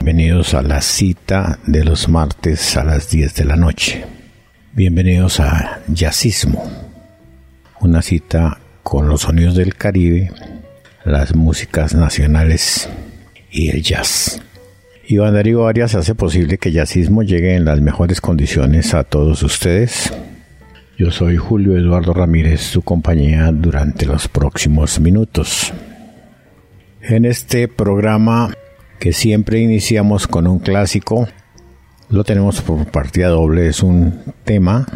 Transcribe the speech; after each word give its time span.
bienvenidos 0.00 0.54
a 0.54 0.62
la 0.62 0.80
cita 0.82 1.58
de 1.66 1.84
los 1.84 2.08
martes 2.08 2.76
a 2.76 2.84
las 2.84 3.10
10 3.10 3.34
de 3.34 3.44
la 3.44 3.56
noche. 3.56 4.04
Bienvenidos 4.72 5.40
a 5.40 5.80
Jazzismo, 5.88 6.70
una 7.80 8.02
cita 8.02 8.58
con 8.82 9.08
los 9.08 9.22
sonidos 9.22 9.56
del 9.56 9.74
Caribe, 9.74 10.30
las 11.04 11.34
músicas 11.34 11.94
nacionales 11.94 12.88
y 13.50 13.70
el 13.70 13.82
jazz. 13.82 14.40
Iván 15.08 15.34
Darío 15.34 15.66
Arias 15.66 15.94
hace 15.94 16.14
posible 16.14 16.58
que 16.58 16.72
Jazzismo 16.72 17.22
llegue 17.22 17.54
en 17.54 17.64
las 17.64 17.80
mejores 17.80 18.20
condiciones 18.20 18.94
a 18.94 19.04
todos 19.04 19.42
ustedes. 19.42 20.12
Yo 20.98 21.10
soy 21.10 21.36
Julio 21.36 21.76
Eduardo 21.76 22.12
Ramírez, 22.12 22.60
su 22.60 22.82
compañía 22.82 23.50
durante 23.52 24.06
los 24.06 24.28
próximos 24.28 25.00
minutos. 25.00 25.72
En 27.00 27.24
este 27.24 27.68
programa 27.68 28.52
que 28.98 29.12
siempre 29.12 29.60
iniciamos 29.60 30.26
con 30.26 30.46
un 30.46 30.58
clásico, 30.58 31.28
lo 32.08 32.24
tenemos 32.24 32.60
por 32.62 32.84
partida 32.90 33.28
doble, 33.28 33.68
es 33.68 33.82
un 33.82 34.22
tema 34.44 34.86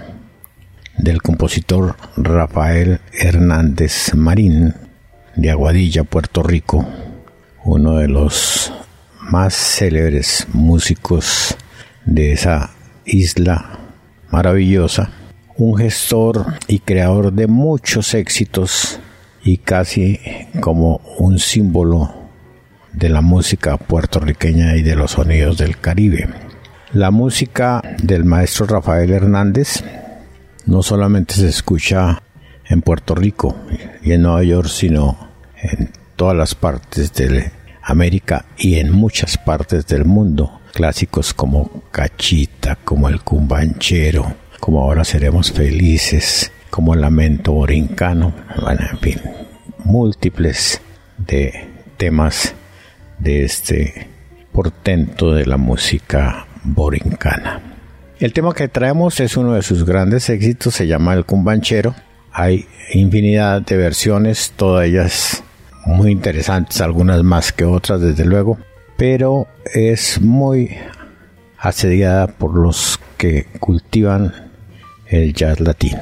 del 0.97 1.23
compositor 1.23 1.97
Rafael 2.17 3.01
Hernández 3.13 4.15
Marín 4.15 4.75
de 5.37 5.51
Aguadilla, 5.51 6.05
Puerto 6.05 6.43
Rico, 6.43 6.87
uno 7.65 7.97
de 7.97 8.09
los 8.09 8.73
más 9.21 9.55
célebres 9.55 10.47
músicos 10.53 11.57
de 12.05 12.33
esa 12.33 12.71
isla 13.05 13.79
maravillosa, 14.31 15.11
un 15.57 15.77
gestor 15.77 16.55
y 16.69 16.81
creador 16.81 17.33
de 17.33 17.47
muchos 17.47 18.15
éxitos 18.15 19.01
y 19.43 19.59
casi 19.59 20.21
como 20.61 21.01
un 21.19 21.39
símbolo 21.39 22.20
de 22.93 23.09
la 23.09 23.21
música 23.21 23.77
puertorriqueña 23.77 24.77
y 24.77 24.83
de 24.83 24.97
los 24.97 25.13
sonidos 25.13 25.59
del 25.59 25.79
Caribe. 25.79 26.29
La 26.93 27.11
música 27.11 27.83
del 28.03 28.25
maestro 28.25 28.67
Rafael 28.67 29.11
Hernández 29.11 29.85
no 30.67 30.83
solamente 30.83 31.35
se 31.35 31.49
escucha 31.49 32.23
en 32.69 32.83
Puerto 32.83 33.15
Rico 33.15 33.57
y 34.03 34.13
en 34.13 34.23
Nueva 34.23 34.43
York, 34.43 34.69
sino 34.69 35.17
en 35.57 35.91
todas 36.17 36.37
las 36.37 36.55
partes 36.55 37.13
de 37.15 37.51
América 37.83 38.45
y 38.57 38.77
en 38.77 38.93
muchas 38.93 39.39
partes 39.39 39.87
del 39.87 40.05
mundo. 40.05 40.61
Clásicos 40.73 41.35
como 41.35 41.83
Cachita, 41.91 42.77
como 42.77 43.09
El 43.09 43.23
Cumbanchero, 43.23 44.35
como 44.61 44.83
Ahora 44.83 45.05
Seremos 45.05 45.53
Felices, 45.53 46.53
como 46.71 46.95
Lamento 46.95 47.53
Borincano, 47.53 48.33
en 48.69 48.99
fin, 48.99 49.21
múltiples 49.85 50.81
de 51.19 51.69
temas 51.97 52.55
de 53.21 53.45
este 53.45 54.09
portento 54.53 55.33
de 55.33 55.47
la 55.47 55.57
música 55.57 56.47
borincana. 56.65 57.61
El 58.19 58.33
tema 58.33 58.55
que 58.55 58.69
traemos 58.69 59.21
es 59.21 59.37
uno 59.37 59.55
de 59.55 59.63
sus 59.63 59.85
grandes 59.85 60.29
éxitos, 60.29 60.75
se 60.75 60.87
llama 60.87 61.15
El 61.15 61.25
Cumbanchero. 61.25 61.95
Hay 62.33 62.67
infinidad 62.93 63.63
de 63.63 63.77
versiones, 63.77 64.53
todas 64.57 64.87
ellas 64.87 65.43
muy 65.87 66.13
interesantes, 66.13 66.81
algunas 66.81 67.23
más 67.23 67.53
que 67.53 67.65
otras 67.65 68.01
desde 68.01 68.25
luego, 68.25 68.59
pero 68.97 69.47
es 69.75 70.21
muy 70.21 70.77
asediada 71.59 72.27
por 72.27 72.55
los 72.55 73.01
que 73.17 73.47
cultivan 73.59 74.51
el 75.07 75.33
jazz 75.33 75.61
latino. 75.61 76.01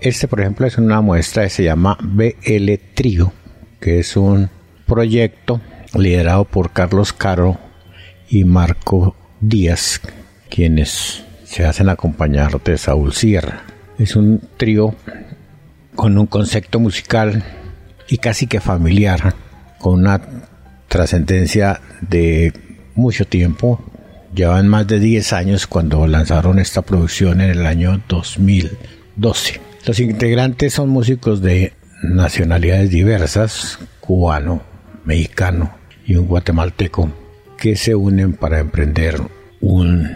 Este, 0.00 0.28
por 0.28 0.40
ejemplo, 0.40 0.66
es 0.66 0.76
una 0.76 1.00
muestra 1.00 1.44
que 1.44 1.50
se 1.50 1.64
llama 1.64 1.96
BL 2.02 2.72
Trio, 2.94 3.32
que 3.80 4.00
es 4.00 4.16
un 4.16 4.50
proyecto 4.86 5.60
liderado 5.98 6.44
por 6.44 6.72
Carlos 6.72 7.12
Caro 7.12 7.58
y 8.28 8.44
Marco 8.44 9.16
Díaz, 9.40 10.00
quienes 10.50 11.24
se 11.44 11.64
hacen 11.64 11.88
acompañar 11.88 12.62
de 12.62 12.78
Saúl 12.78 13.12
Sierra. 13.12 13.62
Es 13.98 14.16
un 14.16 14.40
trío 14.56 14.94
con 15.94 16.18
un 16.18 16.26
concepto 16.26 16.80
musical 16.80 17.44
y 18.08 18.18
casi 18.18 18.46
que 18.46 18.60
familiar, 18.60 19.34
con 19.78 20.00
una 20.00 20.20
trascendencia 20.88 21.80
de 22.00 22.52
mucho 22.94 23.24
tiempo. 23.26 23.84
Llevan 24.34 24.66
más 24.66 24.86
de 24.88 24.98
10 24.98 25.32
años 25.32 25.66
cuando 25.68 26.06
lanzaron 26.08 26.58
esta 26.58 26.82
producción 26.82 27.40
en 27.40 27.50
el 27.50 27.66
año 27.66 28.02
2012. 28.08 29.60
Los 29.86 30.00
integrantes 30.00 30.74
son 30.74 30.88
músicos 30.88 31.40
de 31.40 31.72
nacionalidades 32.02 32.90
diversas, 32.90 33.78
cubano, 34.00 34.62
mexicano 35.04 35.83
y 36.06 36.16
un 36.16 36.26
guatemalteco, 36.26 37.10
que 37.56 37.76
se 37.76 37.94
unen 37.94 38.34
para 38.34 38.58
emprender 38.58 39.20
un 39.60 40.10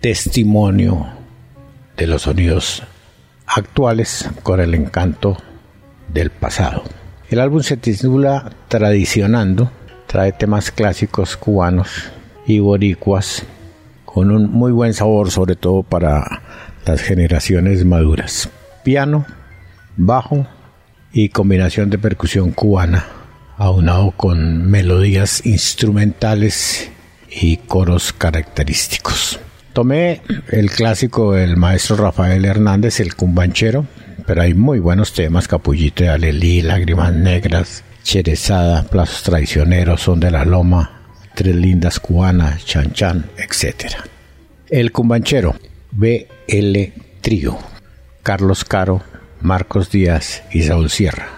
testimonio 0.00 1.06
de 1.96 2.06
los 2.06 2.22
sonidos 2.22 2.82
actuales 3.46 4.28
con 4.42 4.60
el 4.60 4.74
encanto 4.74 5.36
del 6.12 6.30
pasado. 6.30 6.84
El 7.30 7.40
álbum 7.40 7.62
se 7.62 7.76
titula 7.76 8.50
Tradicionando, 8.68 9.70
trae 10.06 10.32
temas 10.32 10.70
clásicos 10.70 11.36
cubanos 11.36 12.10
y 12.46 12.60
boricuas 12.60 13.44
con 14.04 14.30
un 14.30 14.50
muy 14.50 14.72
buen 14.72 14.94
sabor, 14.94 15.30
sobre 15.30 15.54
todo 15.54 15.82
para 15.82 16.42
las 16.86 17.02
generaciones 17.02 17.84
maduras. 17.84 18.48
Piano, 18.82 19.26
bajo 19.96 20.46
y 21.12 21.28
combinación 21.28 21.90
de 21.90 21.98
percusión 21.98 22.52
cubana, 22.52 23.04
aunado 23.58 24.12
con 24.12 24.70
melodías 24.70 25.44
instrumentales 25.44 26.90
y 27.28 27.58
coros 27.58 28.12
característicos. 28.12 29.40
Tomé 29.72 30.22
el 30.48 30.70
clásico 30.70 31.32
del 31.32 31.56
maestro 31.56 31.96
Rafael 31.96 32.44
Hernández, 32.44 33.00
el 33.00 33.14
cumbanchero, 33.14 33.86
pero 34.26 34.42
hay 34.42 34.54
muy 34.54 34.78
buenos 34.78 35.12
temas, 35.12 35.48
Capullito 35.48 36.04
de 36.04 36.10
Alelí, 36.10 36.62
Lágrimas 36.62 37.12
Negras, 37.12 37.84
Cherezada, 38.02 38.84
Plazos 38.84 39.22
Traicioneros, 39.24 40.02
Son 40.02 40.20
de 40.20 40.30
la 40.30 40.44
Loma, 40.44 41.02
Tres 41.34 41.54
Lindas 41.54 42.00
Cubanas, 42.00 42.64
Chan 42.64 42.92
Chan, 42.92 43.26
etc. 43.36 43.92
El 44.68 44.92
cumbanchero, 44.92 45.54
BL 45.92 46.78
Trío. 47.20 47.58
Carlos 48.22 48.64
Caro, 48.64 49.02
Marcos 49.40 49.90
Díaz 49.90 50.42
y 50.52 50.62
Saúl 50.62 50.90
Sierra. 50.90 51.37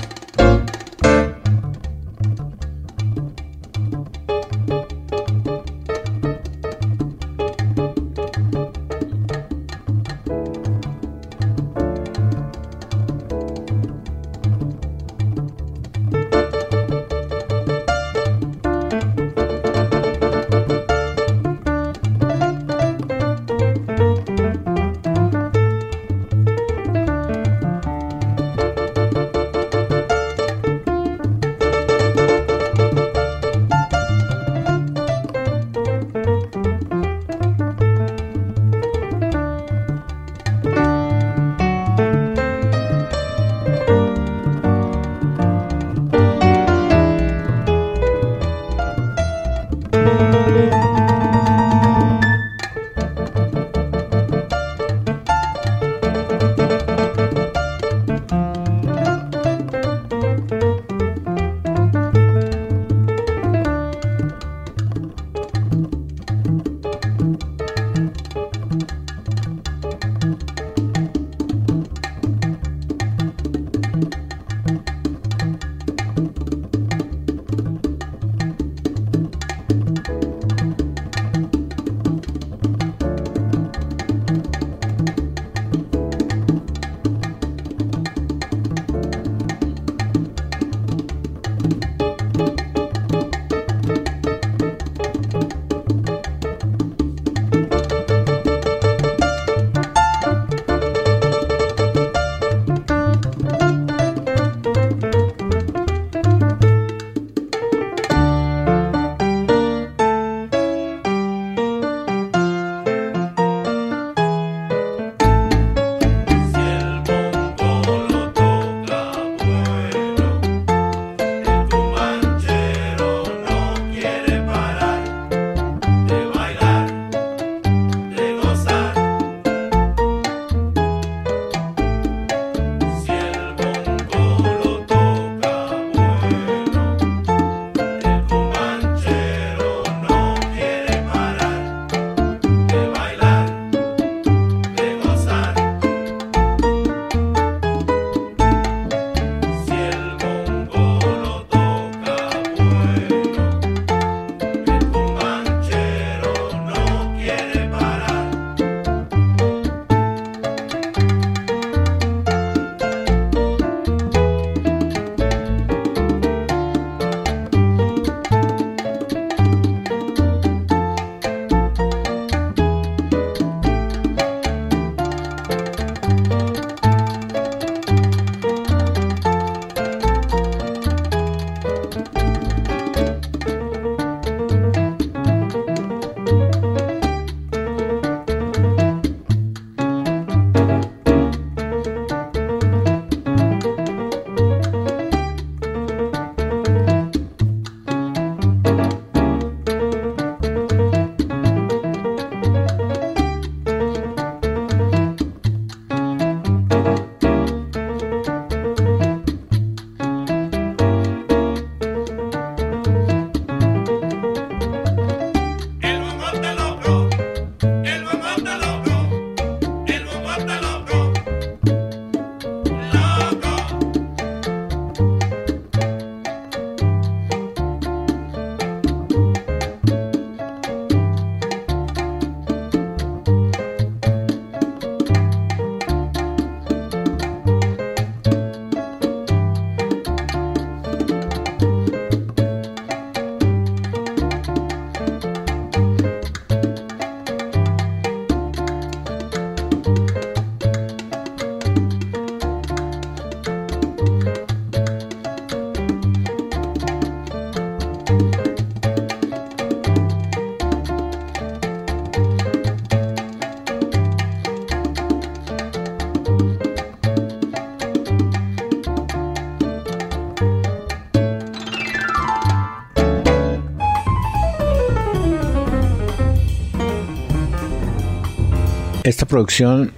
Esta 279.11 279.25
producción 279.25 279.91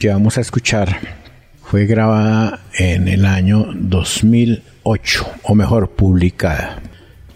que 0.00 0.08
vamos 0.08 0.36
a 0.36 0.40
escuchar 0.40 0.98
fue 1.62 1.86
grabada 1.86 2.58
en 2.76 3.06
el 3.06 3.24
año 3.24 3.68
2008, 3.72 5.26
o 5.44 5.54
mejor, 5.54 5.90
publicada, 5.90 6.82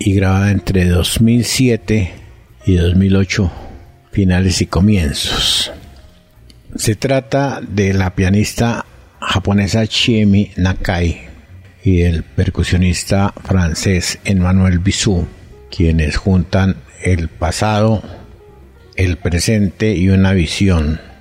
y 0.00 0.14
grabada 0.14 0.50
entre 0.50 0.85
2007 0.87 2.12
y 2.67 2.75
2008, 2.75 3.52
finales 4.11 4.62
y 4.62 4.67
comienzos. 4.67 5.71
Se 6.75 6.97
trata 6.97 7.61
de 7.61 7.95
la 7.95 8.17
pianista 8.17 8.85
japonesa 9.21 9.87
Chiemi 9.87 10.50
Nakai 10.57 11.21
y 11.85 12.00
el 12.00 12.25
percusionista 12.25 13.33
francés 13.45 14.19
Emmanuel 14.25 14.81
Bissou, 14.81 15.29
quienes 15.71 16.17
juntan 16.17 16.79
el 17.00 17.29
pasado, 17.29 18.02
el 18.97 19.19
presente 19.19 19.95
y 19.95 20.09
una 20.09 20.33
visión 20.33 21.12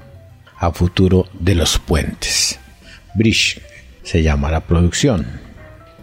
a 0.61 0.71
futuro 0.71 1.27
de 1.39 1.55
los 1.55 1.79
puentes. 1.79 2.59
Bridge 3.15 3.59
se 4.03 4.21
llama 4.21 4.51
la 4.51 4.61
producción. 4.61 5.25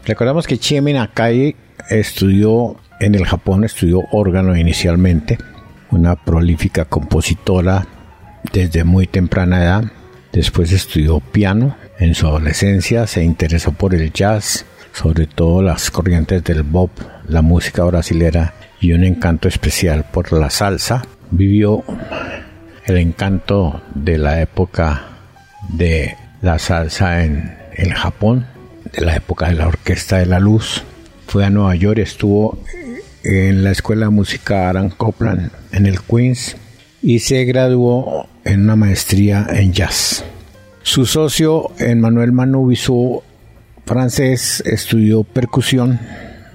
Recordamos 0.05 0.47
que 0.47 0.59
Chiemi 0.59 0.93
Nakai 0.93 1.55
estudió 1.89 2.77
en 3.01 3.15
el 3.15 3.25
Japón, 3.25 3.65
estudió 3.65 4.03
órgano 4.11 4.57
inicialmente, 4.57 5.39
una 5.91 6.17
prolífica 6.17 6.85
compositora 6.85 7.87
desde 8.53 8.83
muy 8.85 9.07
temprana 9.07 9.63
edad. 9.63 9.85
Después 10.33 10.73
estudió 10.73 11.21
piano. 11.21 11.77
En 12.01 12.15
su 12.15 12.27
adolescencia 12.27 13.07
se 13.07 13.23
interesó 13.23 13.73
por 13.73 13.95
el 13.95 14.13
jazz, 14.13 14.67
sobre 14.93 15.27
todo 15.27 15.63
las 15.63 15.91
corrientes 15.91 16.43
del 16.43 16.65
bop, 16.65 16.91
la 17.29 17.43
música 17.43 17.85
brasilera 17.85 18.55
y 18.81 18.93
un 18.93 19.05
encanto 19.05 19.47
especial 19.47 20.05
por 20.13 20.33
la 20.33 20.51
salsa. 20.51 21.05
Vivió 21.31 21.85
el 22.89 22.97
encanto 22.97 23.83
de 23.95 24.17
la 24.17 24.41
época 24.41 25.09
de 25.69 26.17
la 26.41 26.59
salsa 26.59 27.23
en 27.23 27.55
el 27.77 27.93
Japón, 27.93 28.47
de 28.93 29.05
la 29.05 29.15
época 29.15 29.49
de 29.49 29.55
la 29.55 29.69
Orquesta 29.69 30.17
de 30.17 30.27
la 30.27 30.41
Luz. 30.41 30.83
Fue 31.27 31.45
a 31.45 31.51
Nueva 31.51 31.75
York, 31.75 31.99
estuvo 31.99 32.59
en 33.25 33.63
la 33.63 33.73
Escuela 33.73 34.07
de 34.07 34.11
Música 34.11 34.71
Aran 34.71 34.89
Copland 34.89 35.51
en 35.73 35.85
el 35.85 36.01
Queens 36.01 36.57
y 37.03 37.19
se 37.19 37.45
graduó 37.45 38.27
en 38.45 38.63
una 38.63 38.77
maestría 38.77 39.47
en 39.51 39.75
jazz. 39.75 40.25
Su 40.83 41.05
socio, 41.05 41.71
Emmanuel 41.79 42.33
Manu 42.33 42.73
francés, 43.85 44.63
estudió 44.65 45.25
percusión. 45.25 46.01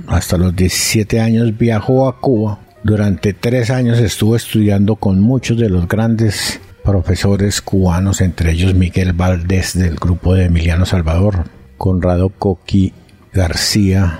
Hasta 0.07 0.37
los 0.37 0.55
17 0.55 1.21
años 1.21 1.55
viajó 1.55 2.07
a 2.07 2.19
Cuba. 2.19 2.62
Durante 2.83 3.31
tres 3.31 3.69
años 3.69 3.99
estuvo 3.99 4.35
estudiando 4.35 4.97
con 4.97 5.21
muchos 5.21 5.57
de 5.57 5.69
los 5.69 5.87
grandes 5.87 6.59
profesores 6.83 7.61
cubanos, 7.61 8.19
entre 8.19 8.51
ellos 8.51 8.73
Miguel 8.73 9.13
Valdés 9.13 9.77
del 9.77 9.95
grupo 9.95 10.35
de 10.35 10.45
Emiliano 10.45 10.85
Salvador, 10.85 11.45
Conrado 11.77 12.27
Coqui 12.27 12.91
García, 13.31 14.19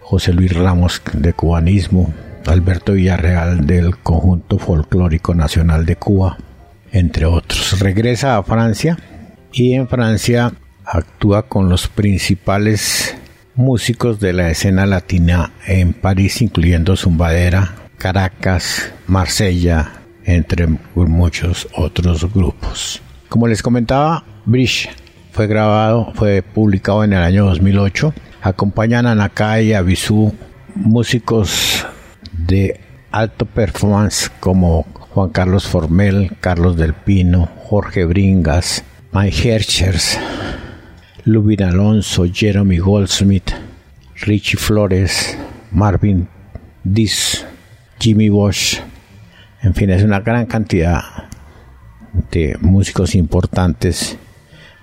José 0.00 0.34
Luis 0.34 0.52
Ramos 0.52 1.00
de 1.14 1.32
Cubanismo, 1.32 2.12
Alberto 2.46 2.92
Villarreal 2.92 3.66
del 3.66 3.96
Conjunto 3.96 4.58
Folclórico 4.58 5.34
Nacional 5.34 5.86
de 5.86 5.96
Cuba, 5.96 6.36
entre 6.92 7.24
otros. 7.24 7.80
Regresa 7.80 8.36
a 8.36 8.42
Francia 8.42 8.98
y 9.52 9.72
en 9.72 9.88
Francia 9.88 10.52
actúa 10.84 11.48
con 11.48 11.70
los 11.70 11.88
principales 11.88 13.16
músicos 13.54 14.20
de 14.20 14.34
la 14.34 14.50
escena 14.50 14.84
latina 14.84 15.52
en 15.66 15.94
París, 15.94 16.42
incluyendo 16.42 16.94
Zumbadera, 16.94 17.85
Caracas, 17.98 18.92
Marsella, 19.06 19.92
entre 20.24 20.66
muchos 20.94 21.68
otros 21.74 22.32
grupos. 22.32 23.00
Como 23.28 23.48
les 23.48 23.62
comentaba, 23.62 24.24
Bridge 24.44 24.88
fue 25.32 25.46
grabado, 25.46 26.12
fue 26.14 26.42
publicado 26.42 27.04
en 27.04 27.12
el 27.12 27.22
año 27.22 27.46
2008. 27.46 28.14
Acompañan 28.42 29.06
a 29.06 29.14
Nakai 29.14 29.66
y 29.66 29.72
a 29.74 29.84
músicos 30.74 31.86
de 32.32 32.80
alto 33.10 33.46
performance 33.46 34.30
como 34.40 34.82
Juan 35.16 35.30
Carlos 35.30 35.66
Formel, 35.66 36.32
Carlos 36.40 36.76
del 36.76 36.94
Pino, 36.94 37.48
Jorge 37.64 38.04
Bringas, 38.04 38.84
Mike 39.12 39.54
Herchers, 39.54 40.18
Lubin 41.24 41.62
Alonso, 41.62 42.26
Jeremy 42.30 42.78
Goldsmith, 42.78 43.50
Richie 44.22 44.58
Flores, 44.58 45.36
Marvin 45.70 46.28
Dis, 46.84 47.44
Jimmy 47.98 48.28
Bosch, 48.28 48.80
en 49.62 49.74
fin, 49.74 49.90
es 49.90 50.02
una 50.02 50.20
gran 50.20 50.46
cantidad 50.46 51.02
de 52.30 52.56
músicos 52.60 53.14
importantes 53.14 54.16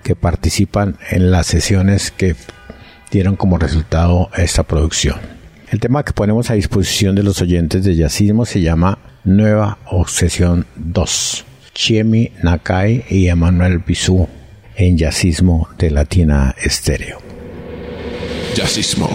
que 0.02 0.14
participan 0.14 0.98
en 1.10 1.30
las 1.30 1.46
sesiones 1.46 2.10
que 2.10 2.36
dieron 3.10 3.36
como 3.36 3.58
resultado 3.58 4.30
esta 4.36 4.64
producción. 4.64 5.16
El 5.70 5.80
tema 5.80 6.04
que 6.04 6.12
ponemos 6.12 6.50
a 6.50 6.54
disposición 6.54 7.14
de 7.14 7.22
los 7.22 7.40
oyentes 7.40 7.84
de 7.84 7.96
Yacismo 7.96 8.44
se 8.44 8.60
llama 8.60 8.98
Nueva 9.24 9.78
Obsesión 9.86 10.66
2. 10.76 11.44
Chiemi 11.72 12.30
Nakai 12.42 13.04
y 13.08 13.28
Emanuel 13.28 13.78
Bisú 13.78 14.28
en 14.76 14.96
Yacismo 14.96 15.68
de 15.78 15.90
Latina 15.90 16.54
Estéreo. 16.62 17.18
Yacismo. 18.54 19.10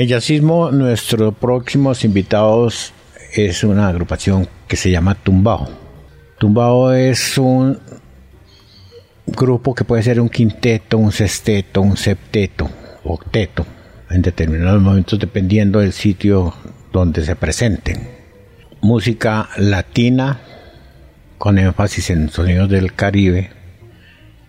En 0.00 0.08
Yacismo, 0.08 0.70
nuestros 0.70 1.34
próximos 1.34 2.06
invitados 2.06 2.94
es 3.34 3.62
una 3.64 3.86
agrupación 3.86 4.48
que 4.66 4.76
se 4.76 4.90
llama 4.90 5.14
Tumbao. 5.14 5.68
Tumbao 6.38 6.92
es 6.92 7.36
un 7.36 7.78
grupo 9.26 9.74
que 9.74 9.84
puede 9.84 10.02
ser 10.02 10.18
un 10.18 10.30
quinteto, 10.30 10.96
un 10.96 11.12
sexteto, 11.12 11.82
un 11.82 11.98
septeto, 11.98 12.70
octeto, 13.04 13.66
en 14.08 14.22
determinados 14.22 14.80
momentos 14.80 15.18
dependiendo 15.18 15.80
del 15.80 15.92
sitio 15.92 16.54
donde 16.90 17.22
se 17.22 17.36
presenten. 17.36 18.08
Música 18.80 19.50
latina 19.58 20.40
con 21.36 21.58
énfasis 21.58 22.08
en 22.08 22.30
sonidos 22.30 22.70
del 22.70 22.94
Caribe, 22.94 23.50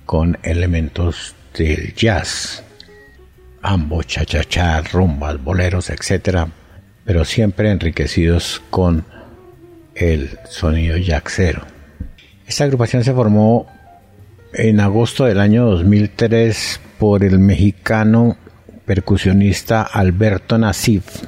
con 0.06 0.38
elementos 0.43 1.36
del 1.58 1.93
jazz 1.93 2.61
ambos 3.71 4.05
cha-cha-cha, 4.05 4.81
rumbas, 4.81 5.41
boleros, 5.41 5.89
etc. 5.89 6.47
Pero 7.05 7.23
siempre 7.25 7.71
enriquecidos 7.71 8.62
con 8.69 9.05
el 9.95 10.38
sonido 10.49 10.97
jazzero. 10.97 11.65
Esta 12.45 12.65
agrupación 12.65 13.03
se 13.03 13.13
formó 13.13 13.67
en 14.53 14.79
agosto 14.81 15.25
del 15.25 15.39
año 15.39 15.65
2003 15.65 16.81
por 16.99 17.23
el 17.23 17.39
mexicano 17.39 18.38
percusionista 18.86 19.84
Alberto 19.84 20.57
Nasif 20.57 21.23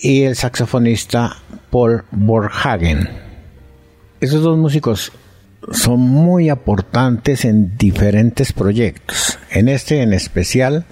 y 0.00 0.22
el 0.22 0.36
saxofonista 0.36 1.36
Paul 1.70 2.04
Borhagen. 2.10 3.10
Esos 4.20 4.42
dos 4.42 4.56
músicos 4.56 5.12
son 5.72 6.00
muy 6.00 6.48
aportantes 6.48 7.44
en 7.44 7.76
diferentes 7.76 8.54
proyectos. 8.54 9.38
En 9.50 9.68
este 9.68 10.00
en 10.00 10.14
especial 10.14 10.86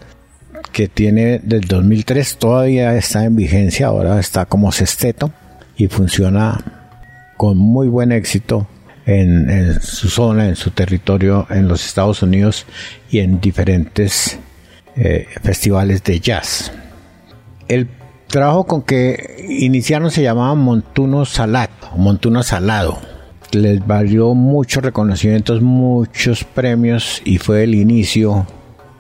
que 0.75 0.89
tiene 0.89 1.39
del 1.39 1.63
2003, 1.63 2.37
todavía 2.37 2.97
está 2.97 3.25
en 3.25 3.37
vigencia, 3.37 3.87
ahora 3.87 4.19
está 4.19 4.45
como 4.45 4.73
sexteto 4.73 5.31
y 5.77 5.87
funciona 5.87 6.91
con 7.37 7.57
muy 7.57 7.87
buen 7.87 8.11
éxito 8.11 8.67
en, 9.07 9.81
su 9.81 10.09
zona, 10.09 10.49
en 10.49 10.57
su 10.57 10.73
territorio, 10.73 11.47
en 11.49 11.69
los 11.69 11.87
Estados 11.87 12.23
Unidos 12.23 12.67
y 13.09 13.21
en 13.21 13.41
diferentes 13.41 14.37
eh, 14.97 15.29
festivales 15.43 16.03
de 16.03 16.19
jazz. 16.19 16.73
El 17.69 17.89
trabajo 18.27 18.65
con 18.65 18.83
que 18.83 19.47
iniciaron 19.49 20.11
se 20.11 20.23
llamaba 20.23 20.57
Montuno 20.57 21.25
Salado, 21.25 21.71
Montuno 21.97 22.43
Salado. 22.43 22.99
Les 23.53 23.87
valió 23.87 24.35
muchos 24.35 24.83
reconocimientos, 24.83 25.63
muchos 25.63 26.43
premios 26.43 27.23
y 27.25 27.39
fue 27.39 27.63
el 27.63 27.77
inicio 27.77 28.45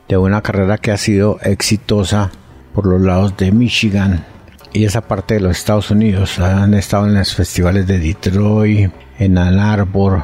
de 0.08 0.16
una 0.16 0.42
carrera 0.42 0.78
que 0.78 0.90
ha 0.90 0.96
sido 0.96 1.38
exitosa 1.42 2.30
por 2.74 2.86
los 2.86 3.00
lados 3.00 3.36
de 3.36 3.52
Michigan 3.52 4.24
y 4.72 4.84
esa 4.84 5.00
parte 5.00 5.34
de 5.34 5.40
los 5.40 5.56
Estados 5.56 5.90
Unidos. 5.90 6.38
Han 6.38 6.74
estado 6.74 7.06
en 7.06 7.14
los 7.14 7.34
festivales 7.34 7.86
de 7.86 7.98
Detroit, 7.98 8.90
en 9.18 9.38
Ann 9.38 9.58
Arbor, 9.58 10.22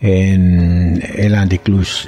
en 0.00 1.02
el 1.16 1.34
Andy 1.34 1.60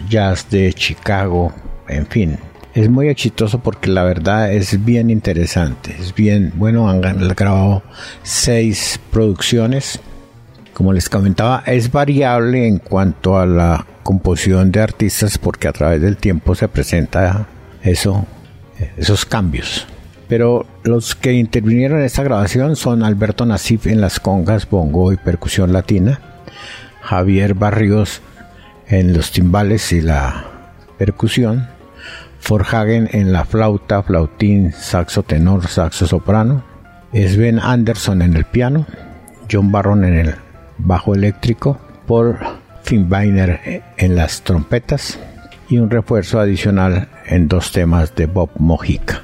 Jazz 0.08 0.48
de 0.48 0.72
Chicago, 0.72 1.52
en 1.88 2.06
fin. 2.06 2.38
Es 2.72 2.88
muy 2.88 3.08
exitoso 3.08 3.58
porque 3.58 3.90
la 3.90 4.04
verdad 4.04 4.52
es 4.52 4.84
bien 4.84 5.10
interesante. 5.10 5.96
Es 5.98 6.14
bien, 6.14 6.52
bueno, 6.54 6.88
han 6.88 7.00
grabado 7.00 7.82
seis 8.22 9.00
producciones. 9.10 10.00
Como 10.80 10.94
les 10.94 11.10
comentaba, 11.10 11.62
es 11.66 11.92
variable 11.92 12.66
en 12.66 12.78
cuanto 12.78 13.38
a 13.38 13.44
la 13.44 13.84
composición 14.02 14.72
de 14.72 14.80
artistas 14.80 15.36
porque 15.36 15.68
a 15.68 15.74
través 15.74 16.00
del 16.00 16.16
tiempo 16.16 16.54
se 16.54 16.68
presenta 16.68 17.48
eso, 17.82 18.24
esos 18.96 19.26
cambios. 19.26 19.86
Pero 20.26 20.64
los 20.82 21.14
que 21.14 21.34
intervinieron 21.34 21.98
en 21.98 22.06
esta 22.06 22.22
grabación 22.22 22.76
son 22.76 23.02
Alberto 23.02 23.44
Nasif 23.44 23.88
en 23.88 24.00
las 24.00 24.20
congas, 24.20 24.70
bongo 24.70 25.12
y 25.12 25.18
percusión 25.18 25.74
latina, 25.74 26.18
Javier 27.02 27.52
Barrios 27.52 28.22
en 28.88 29.12
los 29.12 29.32
timbales 29.32 29.92
y 29.92 30.00
la 30.00 30.46
percusión, 30.96 31.68
Forhagen 32.38 33.06
en 33.12 33.34
la 33.34 33.44
flauta, 33.44 34.02
flautín, 34.02 34.72
saxo 34.72 35.24
tenor, 35.24 35.66
saxo 35.66 36.06
soprano, 36.06 36.64
Sven 37.12 37.58
Anderson 37.58 38.22
en 38.22 38.34
el 38.34 38.46
piano, 38.46 38.86
John 39.52 39.70
Barron 39.70 40.04
en 40.06 40.14
el 40.14 40.34
bajo 40.84 41.14
eléctrico, 41.14 41.78
Paul 42.06 42.36
Finbeiner 42.82 43.82
en 43.96 44.16
las 44.16 44.42
trompetas 44.42 45.18
y 45.68 45.78
un 45.78 45.90
refuerzo 45.90 46.40
adicional 46.40 47.08
en 47.26 47.48
dos 47.48 47.72
temas 47.72 48.14
de 48.14 48.26
Bob 48.26 48.50
Mojica. 48.58 49.22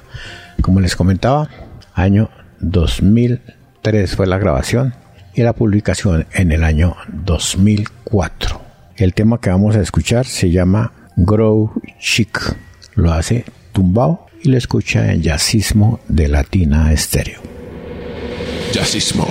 Como 0.62 0.81
les 0.81 0.97
comentaba, 0.97 1.49
año 1.95 2.31
2003 2.61 4.14
fue 4.14 4.27
la 4.27 4.38
grabación 4.38 4.95
y 5.35 5.42
la 5.42 5.53
publicación 5.53 6.27
en 6.33 6.53
el 6.53 6.64
año 6.64 6.97
2004. 7.09 8.61
El 8.97 9.12
tema 9.12 9.40
que 9.40 9.51
vamos 9.51 9.77
a 9.77 9.83
escuchar 9.83 10.25
se 10.25 10.51
llama 10.51 10.92
Grow 11.16 11.73
Chic. 11.99 12.57
Lo 12.95 13.12
hace 13.12 13.45
Tumbao 13.73 14.27
y 14.42 14.49
lo 14.49 14.57
escucha 14.57 15.12
en 15.12 15.23
Jazzismo 15.23 16.01
de 16.09 16.29
Latina 16.29 16.92
Estéreo. 16.92 17.40
Jazzismo. 18.73 19.27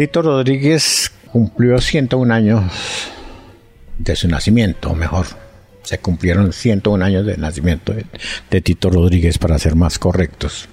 Tito 0.00 0.22
Rodríguez 0.22 1.12
cumplió 1.30 1.78
101 1.78 2.32
años 2.32 2.72
de 3.98 4.16
su 4.16 4.28
nacimiento, 4.28 4.94
mejor. 4.94 5.26
Se 5.82 5.98
cumplieron 5.98 6.54
101 6.54 7.04
años 7.04 7.26
de 7.26 7.36
nacimiento 7.36 7.92
de, 7.92 8.06
de 8.50 8.60
Tito 8.62 8.88
Rodríguez, 8.88 9.36
para 9.36 9.58
ser 9.58 9.76
más 9.76 9.98
correctos. 9.98 10.70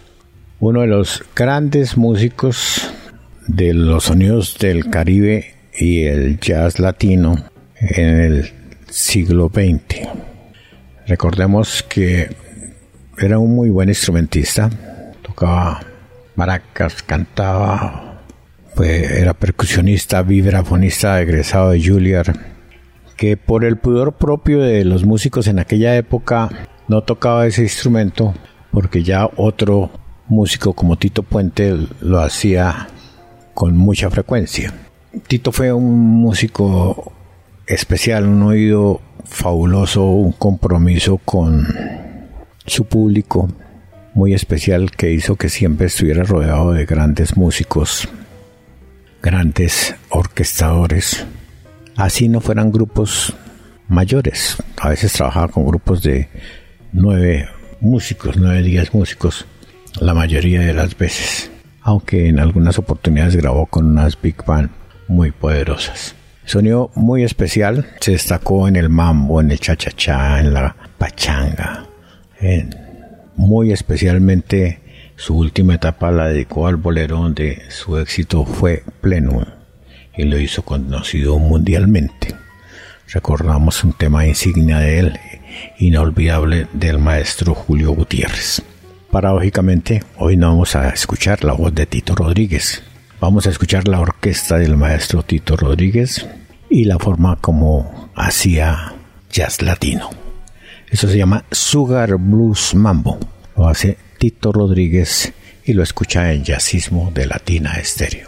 Uno 0.61 0.79
de 0.79 0.87
los 0.87 1.25
grandes 1.35 1.97
músicos 1.97 2.89
de 3.47 3.73
los 3.73 4.05
sonidos 4.05 4.57
del 4.59 4.89
Caribe 4.89 5.55
y 5.77 6.03
el 6.03 6.39
jazz 6.39 6.79
latino 6.79 7.49
en 7.81 8.21
el 8.21 8.53
siglo 8.89 9.51
XX. 9.53 10.07
Recordemos 11.05 11.83
que 11.83 12.33
era 13.17 13.39
un 13.39 13.53
muy 13.53 13.71
buen 13.71 13.89
instrumentista, 13.89 14.69
tocaba 15.21 15.81
maracas, 16.37 17.03
cantaba, 17.03 18.06
era 18.83 19.33
percusionista, 19.33 20.21
vibrafonista 20.21 21.21
egresado 21.21 21.71
de 21.71 21.83
Juilliard, 21.83 22.35
que 23.15 23.37
por 23.37 23.65
el 23.65 23.77
pudor 23.77 24.13
propio 24.13 24.59
de 24.59 24.85
los 24.85 25.05
músicos 25.05 25.47
en 25.47 25.59
aquella 25.59 25.95
época 25.95 26.49
no 26.87 27.01
tocaba 27.01 27.47
ese 27.47 27.63
instrumento 27.63 28.33
porque 28.71 29.03
ya 29.03 29.29
otro 29.37 29.89
músico 30.27 30.73
como 30.73 30.97
Tito 30.97 31.23
Puente 31.23 31.75
lo 32.01 32.19
hacía 32.19 32.87
con 33.53 33.75
mucha 33.75 34.09
frecuencia. 34.09 34.73
Tito 35.27 35.51
fue 35.51 35.73
un 35.73 35.99
músico 35.99 37.11
especial, 37.65 38.27
un 38.27 38.43
oído 38.43 39.01
fabuloso, 39.25 40.05
un 40.05 40.31
compromiso 40.31 41.17
con 41.17 41.67
su 42.65 42.85
público 42.85 43.49
muy 44.13 44.33
especial 44.33 44.91
que 44.91 45.11
hizo 45.11 45.35
que 45.35 45.49
siempre 45.49 45.87
estuviera 45.87 46.23
rodeado 46.23 46.73
de 46.73 46.85
grandes 46.85 47.37
músicos, 47.37 48.07
grandes 49.27 49.93
orquestadores. 50.09 51.25
Así 51.97 52.29
no 52.29 52.39
fueran 52.39 52.71
grupos 52.71 53.35
mayores. 53.89 54.55
A 54.77 54.87
veces 54.87 55.11
trabajaba 55.11 55.49
con 55.49 55.65
grupos 55.65 56.01
de 56.01 56.29
nueve 56.93 57.49
músicos, 57.81 58.37
nueve, 58.37 58.63
diez 58.63 58.93
músicos, 58.93 59.45
la 59.99 60.13
mayoría 60.13 60.61
de 60.61 60.73
las 60.73 60.97
veces. 60.97 61.51
Aunque 61.81 62.29
en 62.29 62.39
algunas 62.39 62.79
oportunidades 62.79 63.35
grabó 63.35 63.65
con 63.65 63.87
unas 63.87 64.17
big 64.21 64.45
band 64.45 64.69
muy 65.09 65.31
poderosas. 65.31 66.15
Sonido 66.45 66.91
muy 66.95 67.23
especial, 67.23 67.85
se 67.99 68.11
destacó 68.11 68.69
en 68.69 68.77
el 68.77 68.87
mambo, 68.87 69.41
en 69.41 69.51
el 69.51 69.59
cha-cha-cha, 69.59 70.39
en 70.39 70.53
la 70.53 70.73
pachanga. 70.97 71.85
muy 73.35 73.73
especialmente 73.73 74.79
su 75.17 75.35
última 75.35 75.75
etapa 75.75 76.11
la 76.11 76.27
dedicó 76.27 76.67
al 76.67 76.77
bolero 76.77 77.17
donde 77.17 77.63
su 77.69 77.97
éxito 77.97 78.45
fue 78.45 78.83
pleno 79.01 79.45
y 80.15 80.23
lo 80.23 80.39
hizo 80.39 80.61
conocido 80.61 81.37
mundialmente. 81.37 82.33
Recordamos 83.09 83.83
un 83.83 83.91
tema 83.91 84.25
insignia 84.25 84.79
de 84.79 84.99
él, 84.99 85.19
inolvidable 85.79 86.67
del 86.71 86.99
maestro 86.99 87.53
Julio 87.53 87.91
Gutiérrez. 87.91 88.61
Paradójicamente, 89.11 90.03
hoy 90.15 90.37
no 90.37 90.47
vamos 90.47 90.77
a 90.77 90.89
escuchar 90.89 91.43
la 91.43 91.51
voz 91.51 91.75
de 91.75 91.85
Tito 91.85 92.15
Rodríguez, 92.15 92.81
Vamos 93.19 93.47
a 93.47 93.49
escuchar 93.49 93.87
la 93.87 93.99
orquesta 93.99 94.59
del 94.59 94.77
maestro 94.77 95.23
Tito 95.23 95.57
Rodríguez 95.57 96.27
y 96.69 96.85
la 96.85 96.99
forma 96.99 97.35
como 97.37 98.11
hacía 98.15 98.93
jazz 99.31 99.63
latino. 99.63 100.11
Eso 100.87 101.07
se 101.07 101.17
llama 101.17 101.43
Sugar 101.51 102.17
Blues 102.17 102.75
Mambo. 102.75 103.17
Lo 103.57 103.67
hace 103.67 103.97
Tito 104.19 104.51
Rodríguez 104.51 105.33
y 105.65 105.73
lo 105.73 105.83
escucha 105.83 106.31
en 106.31 106.43
Jazzismo 106.43 107.11
de 107.13 107.25
Latina 107.25 107.73
Estéreo. 107.79 108.27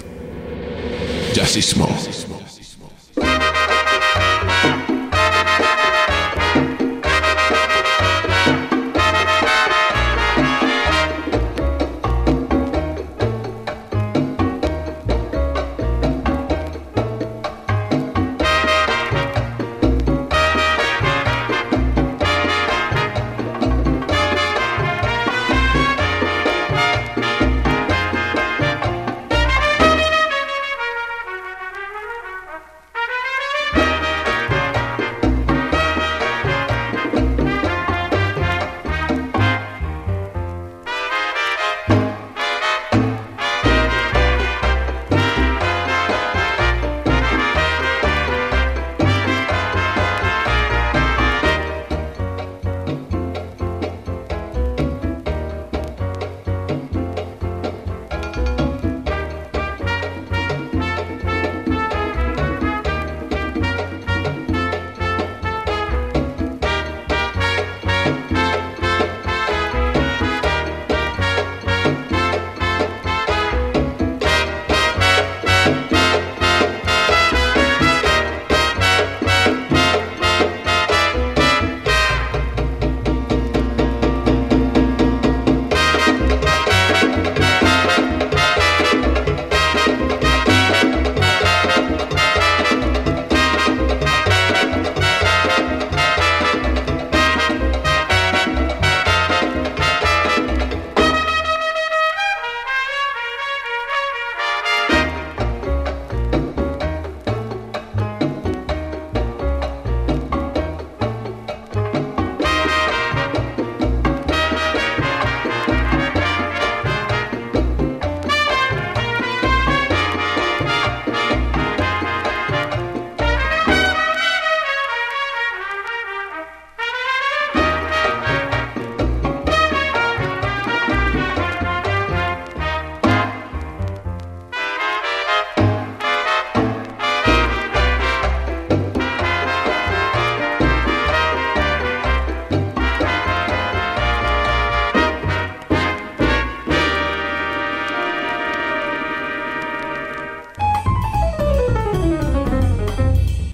Jazzismo. 1.33 1.87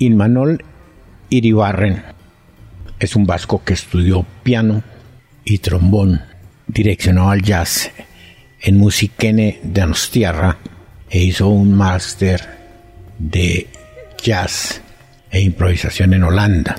Inmanol 0.06 0.64
Iribarren 1.30 2.04
es 3.00 3.16
un 3.16 3.26
vasco 3.26 3.64
que 3.64 3.74
estudió 3.74 4.26
piano 4.44 4.84
y 5.44 5.58
trombón, 5.58 6.22
direccionó 6.68 7.30
al 7.30 7.42
jazz 7.42 7.92
en 8.62 8.78
Musikene 8.78 9.60
de 9.64 9.82
Anostierra 9.82 10.58
e 11.10 11.24
hizo 11.24 11.48
un 11.48 11.74
máster 11.74 12.42
de 13.20 13.68
jazz 14.22 14.82
e 15.32 15.42
improvisación 15.42 16.14
en 16.14 16.24
Holanda. 16.24 16.76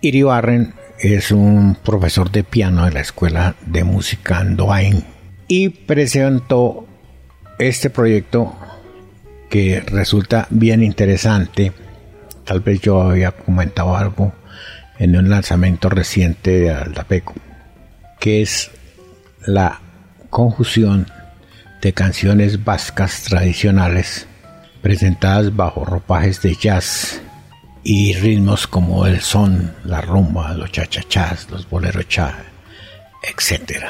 Iribarren 0.00 0.74
es 0.98 1.30
un 1.30 1.76
profesor 1.84 2.30
de 2.30 2.44
piano 2.44 2.84
de 2.84 2.92
la 2.92 3.00
Escuela 3.00 3.56
de 3.66 3.84
Música 3.84 4.38
Andoain 4.38 5.04
y 5.48 5.68
presentó 5.68 6.86
este 7.58 7.90
proyecto 7.90 8.56
que 9.48 9.80
resulta 9.80 10.46
bien 10.50 10.82
interesante. 10.82 11.72
Tal 12.44 12.60
vez 12.60 12.80
yo 12.80 13.02
había 13.02 13.32
comentado 13.32 13.96
algo 13.96 14.32
en 14.98 15.16
un 15.16 15.30
lanzamiento 15.30 15.88
reciente 15.88 16.50
de 16.50 16.70
Aldapeco, 16.70 17.34
que 18.20 18.42
es 18.42 18.70
la 19.46 19.80
conjunción 20.30 21.06
de 21.80 21.92
canciones 21.92 22.64
vascas 22.64 23.22
tradicionales 23.22 24.26
presentadas 24.82 25.54
bajo 25.54 25.84
ropajes 25.84 26.42
de 26.42 26.54
jazz 26.54 27.20
y 27.82 28.14
ritmos 28.14 28.66
como 28.66 29.06
el 29.06 29.20
son, 29.20 29.74
la 29.84 30.00
rumba, 30.00 30.54
los 30.54 30.72
chachachás, 30.72 31.50
los 31.50 31.68
boleros 31.68 32.08
cha, 32.08 32.34
etc. 33.22 33.84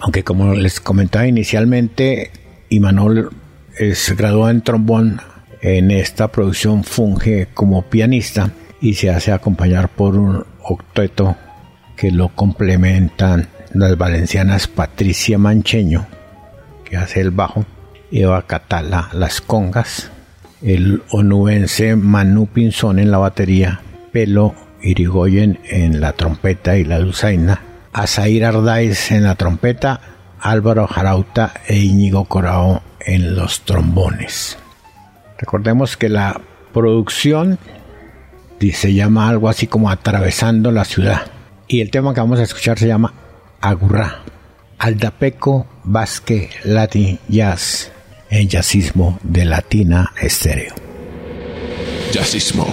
Aunque 0.00 0.24
como 0.24 0.54
les 0.54 0.80
comentaba 0.80 1.26
inicialmente, 1.26 2.30
Imanol 2.70 3.30
es 3.78 4.14
graduado 4.16 4.50
en 4.50 4.62
trombón. 4.62 5.20
En 5.62 5.90
esta 5.90 6.28
producción 6.28 6.84
funge 6.84 7.48
como 7.52 7.82
pianista 7.82 8.50
y 8.80 8.94
se 8.94 9.10
hace 9.10 9.32
acompañar 9.32 9.90
por 9.90 10.16
un 10.16 10.44
octeto 10.62 11.36
que 11.96 12.10
lo 12.10 12.28
complementan 12.30 13.48
las 13.74 13.96
valencianas 13.98 14.68
Patricia 14.68 15.36
Mancheño, 15.36 16.06
que 16.84 16.96
hace 16.96 17.20
el 17.20 17.30
bajo, 17.30 17.66
Eva 18.10 18.46
Catala 18.46 19.10
las 19.12 19.42
congas, 19.42 20.10
el 20.62 21.02
onubense 21.10 21.94
Manu 21.94 22.46
Pinzón 22.46 22.98
en 22.98 23.10
la 23.10 23.18
batería, 23.18 23.82
Pelo 24.12 24.54
Irigoyen 24.82 25.60
en 25.64 26.00
la 26.00 26.14
trompeta 26.14 26.78
y 26.78 26.84
la 26.84 26.98
dulzaina, 26.98 27.60
Azair 27.92 28.46
Ardáiz 28.46 29.12
en 29.12 29.24
la 29.24 29.34
trompeta, 29.34 30.00
Álvaro 30.40 30.86
Jarauta 30.86 31.52
e 31.66 31.76
Íñigo 31.76 32.24
Corao 32.24 32.82
en 33.00 33.36
los 33.36 33.60
trombones. 33.62 34.59
Recordemos 35.40 35.96
que 35.96 36.10
la 36.10 36.38
producción 36.74 37.58
se 38.72 38.92
llama 38.92 39.28
algo 39.28 39.48
así 39.48 39.66
como 39.66 39.90
Atravesando 39.90 40.70
la 40.70 40.84
ciudad 40.84 41.22
y 41.66 41.80
el 41.80 41.90
tema 41.90 42.12
que 42.12 42.20
vamos 42.20 42.38
a 42.40 42.42
escuchar 42.42 42.78
se 42.78 42.86
llama 42.86 43.14
Agurrá, 43.62 44.20
Aldapeco 44.78 45.66
Basque 45.84 46.50
Latin 46.64 47.18
Jazz 47.28 47.90
en 48.28 48.48
jazzismo 48.48 49.18
de 49.22 49.46
Latina 49.46 50.12
Estéreo. 50.20 50.74
Jazzismo. 52.12 52.66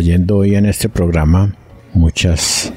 Trayendo 0.00 0.38
hoy 0.38 0.54
en 0.54 0.64
este 0.64 0.88
programa 0.88 1.54
muchas 1.92 2.72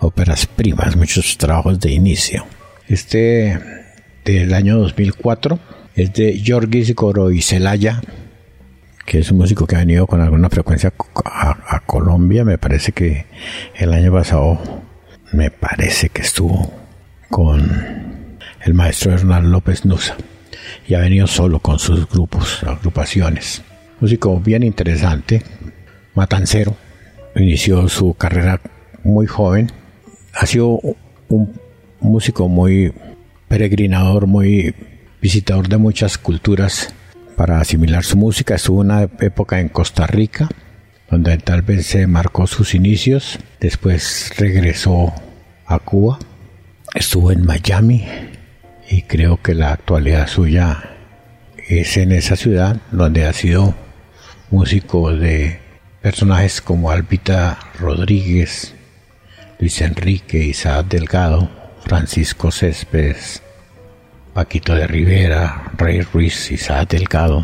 óperas 0.00 0.44
primas, 0.44 0.96
muchos 0.96 1.38
trabajos 1.38 1.80
de 1.80 1.92
inicio. 1.92 2.44
Este 2.86 3.58
del 4.22 4.52
año 4.52 4.76
2004 4.76 5.58
es 5.94 6.12
de 6.12 6.34
Georgis 6.34 6.94
Goroizelaya, 6.94 8.02
que 9.06 9.20
es 9.20 9.30
un 9.30 9.38
músico 9.38 9.66
que 9.66 9.76
ha 9.76 9.78
venido 9.78 10.06
con 10.06 10.20
alguna 10.20 10.50
frecuencia 10.50 10.92
a, 11.24 11.56
a, 11.74 11.80
Colombia. 11.86 12.44
Me 12.44 12.58
parece 12.58 12.92
que 12.92 13.24
el 13.74 13.94
año 13.94 14.12
pasado, 14.12 14.60
me 15.32 15.50
parece 15.50 16.10
que 16.10 16.20
estuvo 16.20 16.70
con 17.30 18.38
el 18.60 18.74
maestro 18.74 19.12
Hernán 19.12 19.50
López 19.50 19.86
Nusa 19.86 20.18
y 20.86 20.92
ha 20.92 21.00
venido 21.00 21.26
solo 21.28 21.60
con 21.60 21.78
sus 21.78 22.06
grupos, 22.10 22.62
agrupaciones. 22.62 23.62
Músico 24.00 24.38
bien 24.38 24.62
interesante, 24.62 25.42
matancero. 26.18 26.76
Inició 27.34 27.88
su 27.88 28.14
carrera 28.14 28.60
muy 29.04 29.26
joven. 29.26 29.70
Ha 30.34 30.46
sido 30.46 30.80
un 31.28 31.52
músico 32.00 32.48
muy 32.48 32.92
peregrinador, 33.48 34.26
muy 34.26 34.74
visitador 35.22 35.68
de 35.68 35.78
muchas 35.78 36.18
culturas 36.18 36.92
para 37.36 37.60
asimilar 37.60 38.04
su 38.04 38.16
música. 38.16 38.56
Estuvo 38.56 38.80
una 38.80 39.02
época 39.02 39.60
en 39.60 39.68
Costa 39.68 40.06
Rica, 40.06 40.48
donde 41.10 41.38
tal 41.38 41.62
vez 41.62 41.86
se 41.86 42.06
marcó 42.06 42.46
sus 42.46 42.74
inicios. 42.74 43.38
Después 43.60 44.32
regresó 44.36 45.12
a 45.66 45.78
Cuba. 45.78 46.18
Estuvo 46.94 47.30
en 47.30 47.46
Miami 47.46 48.04
y 48.90 49.02
creo 49.02 49.40
que 49.40 49.54
la 49.54 49.72
actualidad 49.72 50.26
suya 50.26 50.96
es 51.68 51.96
en 51.96 52.12
esa 52.12 52.34
ciudad 52.34 52.80
donde 52.90 53.26
ha 53.26 53.32
sido 53.32 53.74
músico 54.50 55.14
de 55.14 55.67
personajes 56.08 56.62
como 56.62 56.90
Albita 56.90 57.58
Rodríguez, 57.78 58.74
Luis 59.58 59.78
Enrique, 59.82 60.38
Isaac 60.38 60.86
Delgado, 60.88 61.50
Francisco 61.84 62.50
Céspedes, 62.50 63.42
Paquito 64.32 64.74
de 64.74 64.86
Rivera, 64.86 65.70
Rey 65.76 66.00
Ruiz, 66.00 66.50
Isaac 66.50 66.88
Delgado. 66.88 67.40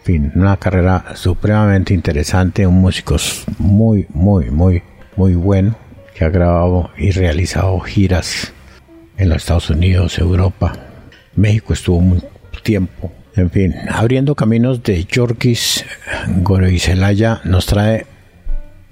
En 0.00 0.04
fin, 0.04 0.32
una 0.34 0.58
carrera 0.58 1.16
supremamente 1.16 1.94
interesante, 1.94 2.66
un 2.66 2.82
músico 2.82 3.16
muy, 3.56 4.06
muy, 4.10 4.50
muy, 4.50 4.82
muy 5.16 5.34
bueno 5.34 5.74
que 6.14 6.26
ha 6.26 6.28
grabado 6.28 6.90
y 6.98 7.12
realizado 7.12 7.80
giras 7.80 8.52
en 9.16 9.30
los 9.30 9.38
Estados 9.38 9.70
Unidos, 9.70 10.18
Europa. 10.18 10.74
México 11.34 11.72
estuvo 11.72 11.96
un 11.96 12.22
tiempo. 12.62 13.10
En 13.34 13.50
fin, 13.50 13.74
abriendo 13.88 14.34
caminos 14.34 14.82
de 14.82 15.04
Yorkis 15.04 15.84
Goroizelaya 16.42 17.40
nos 17.44 17.64
trae 17.64 18.06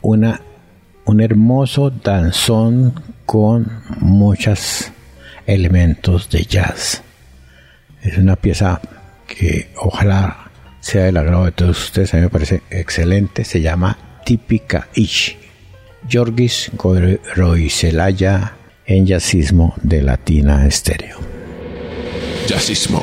una, 0.01 0.41
un 1.05 1.21
hermoso 1.21 1.91
danzón 1.91 2.95
con 3.27 3.83
muchos 3.99 4.91
elementos 5.47 6.31
de 6.31 6.45
jazz. 6.45 7.03
Es 8.03 8.17
una 8.17 8.37
pieza 8.37 8.81
que 9.27 9.69
ojalá 9.77 10.51
sea 10.81 11.05
del 11.05 11.19
agrado 11.19 11.45
de 11.45 11.53
todos 11.53 11.85
ustedes. 11.85 12.15
A 12.15 12.17
mí 12.17 12.23
me 12.23 12.31
parece 12.31 12.63
excelente. 12.71 13.45
Se 13.45 13.61
llama 13.61 13.99
Típica 14.25 14.89
Ish. 14.95 15.37
Yorgis 16.09 16.71
Goroizelaya 16.77 18.55
en 18.87 19.07
jazzismo 19.07 19.75
de 19.83 20.03
Latina 20.03 20.67
Estéreo. 20.67 21.19
Jazzismo. 22.47 23.03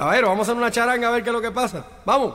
A 0.00 0.10
ver, 0.10 0.24
vamos 0.24 0.40
a 0.40 0.42
hacer 0.52 0.56
una 0.56 0.70
charanga 0.70 1.08
a 1.08 1.10
ver 1.12 1.22
qué 1.22 1.30
es 1.30 1.34
lo 1.34 1.40
que 1.40 1.52
pasa. 1.52 1.84
Vamos. 2.04 2.34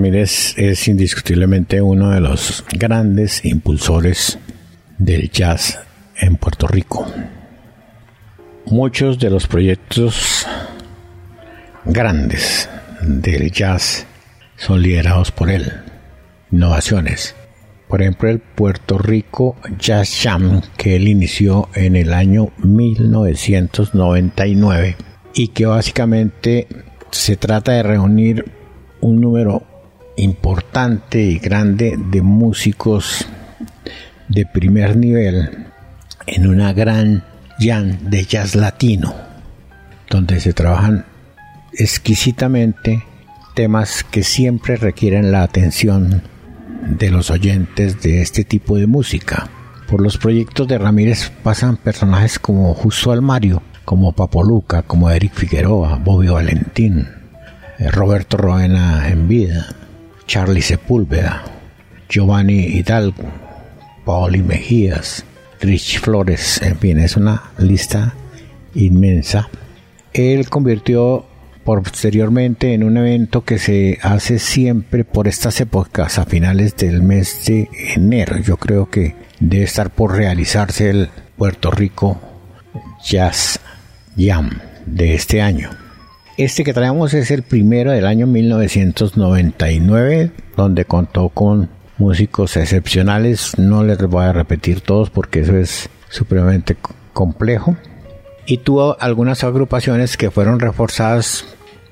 Ramírez 0.00 0.54
es 0.56 0.88
indiscutiblemente 0.88 1.82
uno 1.82 2.12
de 2.12 2.22
los 2.22 2.64
grandes 2.72 3.44
impulsores 3.44 4.38
del 4.96 5.30
jazz 5.30 5.78
en 6.16 6.36
Puerto 6.36 6.66
Rico. 6.66 7.06
Muchos 8.64 9.18
de 9.18 9.28
los 9.28 9.46
proyectos 9.46 10.46
grandes 11.84 12.66
del 13.02 13.52
jazz 13.52 14.06
son 14.56 14.80
liderados 14.80 15.32
por 15.32 15.50
él. 15.50 15.70
Innovaciones. 16.50 17.34
Por 17.86 18.00
ejemplo, 18.00 18.30
el 18.30 18.38
Puerto 18.38 18.96
Rico 18.96 19.56
Jazz 19.78 20.18
Jam 20.22 20.62
que 20.78 20.96
él 20.96 21.08
inició 21.08 21.68
en 21.74 21.94
el 21.94 22.14
año 22.14 22.52
1999 22.56 24.96
y 25.34 25.48
que 25.48 25.66
básicamente 25.66 26.68
se 27.10 27.36
trata 27.36 27.72
de 27.72 27.82
reunir 27.82 28.46
un 29.02 29.20
número 29.20 29.66
importante 30.16 31.22
y 31.22 31.38
grande 31.38 31.96
de 31.98 32.22
músicos 32.22 33.26
de 34.28 34.46
primer 34.46 34.96
nivel 34.96 35.66
en 36.26 36.46
una 36.46 36.72
gran 36.72 37.24
jam 37.58 37.98
de 38.10 38.24
jazz 38.24 38.54
latino, 38.54 39.14
donde 40.08 40.40
se 40.40 40.52
trabajan 40.52 41.04
exquisitamente 41.72 43.04
temas 43.54 44.04
que 44.04 44.22
siempre 44.22 44.76
requieren 44.76 45.32
la 45.32 45.42
atención 45.42 46.22
de 46.86 47.10
los 47.10 47.30
oyentes 47.30 48.00
de 48.00 48.22
este 48.22 48.44
tipo 48.44 48.76
de 48.76 48.86
música. 48.86 49.48
Por 49.88 50.00
los 50.00 50.18
proyectos 50.18 50.68
de 50.68 50.78
Ramírez 50.78 51.32
pasan 51.42 51.76
personajes 51.76 52.38
como 52.38 52.72
Justo 52.74 53.12
Almario, 53.12 53.62
como 53.84 54.12
Papoluca, 54.12 54.82
como 54.82 55.10
Eric 55.10 55.34
Figueroa, 55.34 55.96
Bobby 55.96 56.28
Valentín, 56.28 57.08
eh, 57.78 57.90
Roberto 57.90 58.36
Roena 58.36 59.08
en 59.08 59.26
vida, 59.26 59.74
Charlie 60.30 60.62
Sepúlveda, 60.62 61.42
Giovanni 62.08 62.64
Hidalgo, 62.66 63.24
Paoli 64.04 64.42
Mejías, 64.42 65.24
Rich 65.60 65.98
Flores, 65.98 66.62
en 66.62 66.78
fin, 66.78 67.00
es 67.00 67.16
una 67.16 67.50
lista 67.58 68.14
inmensa. 68.76 69.48
Él 70.12 70.48
convirtió 70.48 71.26
posteriormente 71.64 72.74
en 72.74 72.84
un 72.84 72.96
evento 72.98 73.44
que 73.44 73.58
se 73.58 73.98
hace 74.02 74.38
siempre 74.38 75.02
por 75.02 75.26
estas 75.26 75.60
épocas, 75.60 76.16
a 76.20 76.26
finales 76.26 76.76
del 76.76 77.02
mes 77.02 77.44
de 77.46 77.68
enero. 77.96 78.38
Yo 78.38 78.56
creo 78.56 78.88
que 78.88 79.16
debe 79.40 79.64
estar 79.64 79.90
por 79.90 80.16
realizarse 80.16 80.90
el 80.90 81.08
Puerto 81.36 81.72
Rico 81.72 82.20
Jazz 83.04 83.58
Jam 84.16 84.60
de 84.86 85.14
este 85.14 85.42
año. 85.42 85.70
Este 86.40 86.64
que 86.64 86.72
traemos 86.72 87.12
es 87.12 87.30
el 87.30 87.42
primero 87.42 87.92
del 87.92 88.06
año 88.06 88.26
1999, 88.26 90.30
donde 90.56 90.86
contó 90.86 91.28
con 91.28 91.68
músicos 91.98 92.56
excepcionales. 92.56 93.58
No 93.58 93.84
les 93.84 93.98
voy 93.98 94.24
a 94.24 94.32
repetir 94.32 94.80
todos 94.80 95.10
porque 95.10 95.40
eso 95.40 95.54
es 95.58 95.90
supremamente 96.08 96.78
complejo. 97.12 97.76
Y 98.46 98.56
tuvo 98.56 98.96
algunas 99.00 99.44
agrupaciones 99.44 100.16
que 100.16 100.30
fueron 100.30 100.60
reforzadas 100.60 101.44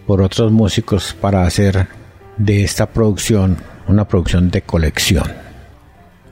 por 0.06 0.22
otros 0.22 0.50
músicos 0.50 1.14
para 1.20 1.42
hacer 1.42 1.86
de 2.38 2.64
esta 2.64 2.86
producción 2.86 3.58
una 3.86 4.08
producción 4.08 4.50
de 4.50 4.62
colección. 4.62 5.30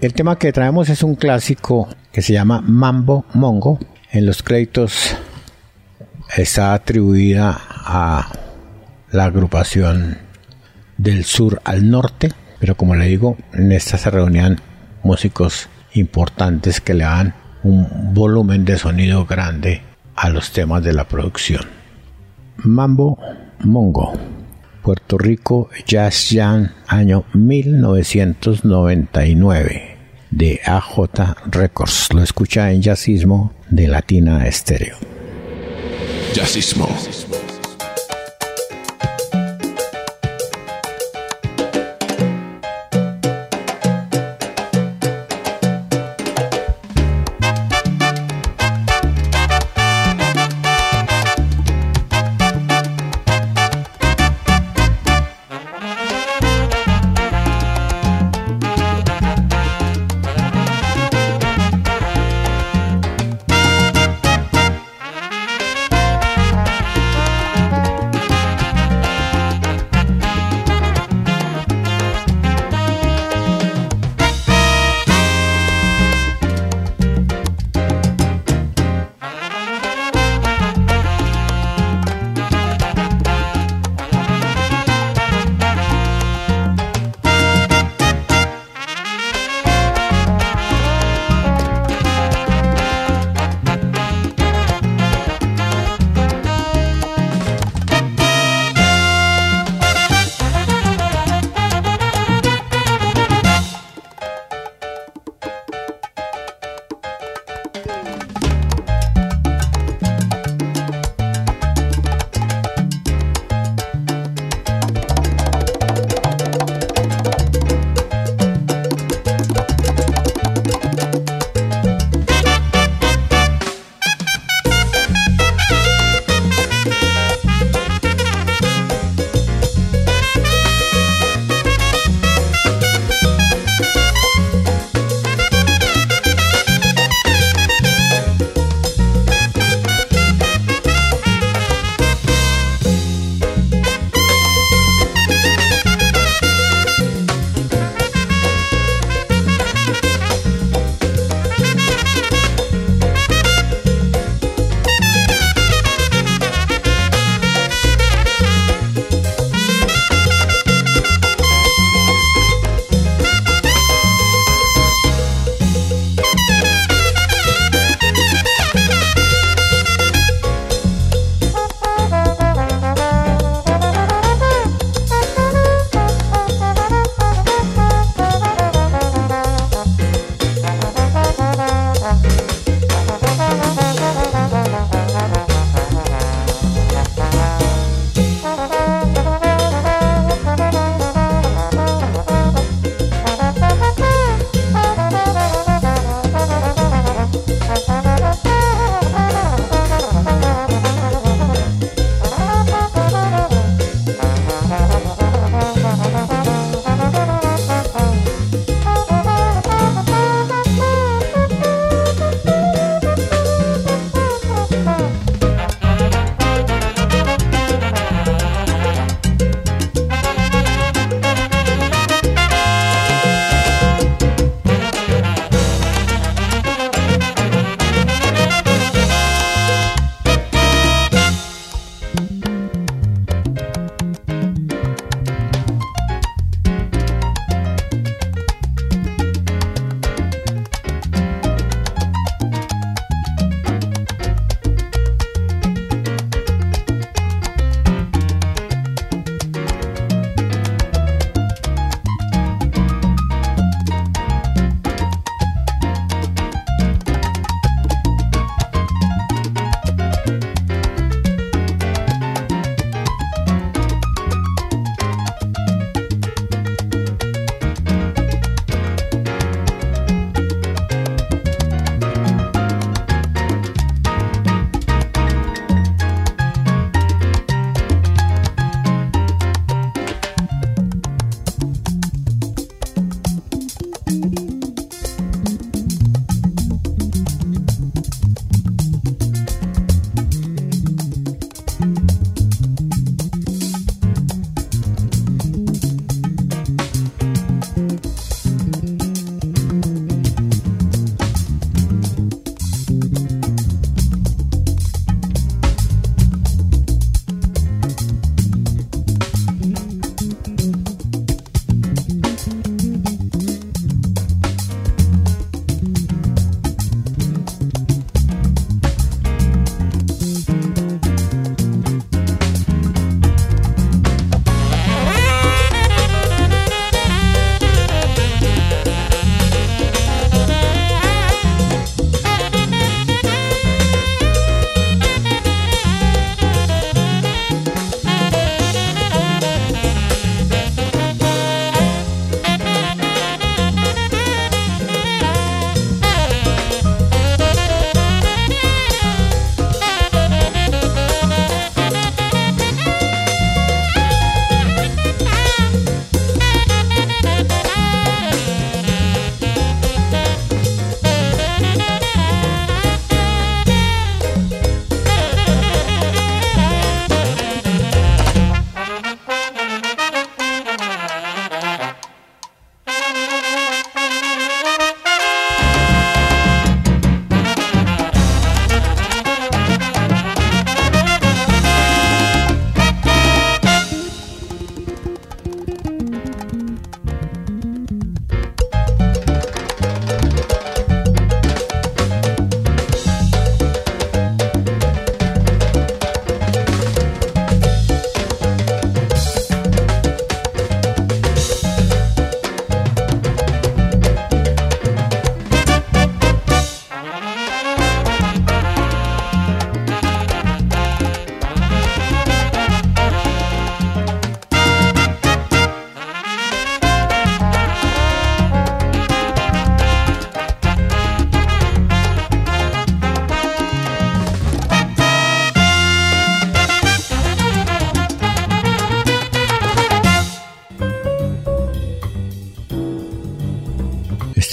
El 0.01 0.15
tema 0.15 0.39
que 0.39 0.55
traemos 0.55 0.89
es 0.89 1.03
un 1.03 1.17
clásico 1.17 1.87
que 2.13 2.23
se 2.23 2.33
llama 2.33 2.63
Mambo 2.63 3.27
Mongo. 3.35 3.79
En 4.11 4.25
los 4.25 4.43
créditos 4.43 5.19
está 6.37 6.75
atribuida 6.75 7.59
a 7.69 8.31
la 9.11 9.25
agrupación 9.25 10.19
del 10.99 11.25
sur 11.25 11.63
al 11.65 11.91
norte, 11.91 12.31
pero 12.59 12.77
como 12.77 12.95
le 12.95 13.07
digo, 13.07 13.39
en 13.53 13.73
esta 13.73 13.99
se 13.99 14.11
reunían 14.11 14.61
músicos 15.03 15.69
importantes 15.95 16.81
que 16.81 16.95
le 16.95 17.05
dan 17.05 17.35
un 17.63 18.15
volumen 18.15 18.65
de 18.65 18.79
sonido 18.79 19.27
grande 19.27 19.83
a 20.15 20.31
los 20.31 20.53
temas 20.53 20.83
de 20.83 20.93
la 20.93 21.09
producción. 21.09 21.65
Mambo 22.59 23.19
Mongo, 23.61 24.13
Puerto 24.83 25.17
Rico 25.19 25.69
Jazz 25.87 26.29
Jam, 26.31 26.71
año 26.87 27.25
1999, 27.35 29.97
de 30.31 30.61
AJ 30.65 30.99
Records. 31.51 32.13
Lo 32.13 32.23
escucha 32.23 32.71
en 32.73 32.83
Jazzismo 32.83 33.53
de 33.69 33.89
Latina 33.89 34.47
Estéreo. 34.47 35.16
Jazzismo. 36.35 36.89